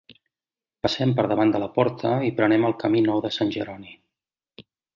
Passem 0.85 1.11
per 1.19 1.25
davant 1.31 1.53
de 1.57 1.61
la 1.63 1.67
porta 1.75 2.15
i 2.29 2.31
prenem 2.41 2.67
el 2.71 2.75
camí 2.85 3.05
nou 3.11 3.23
de 3.27 3.33
Sant 3.39 3.55
Jeroni. 3.59 3.95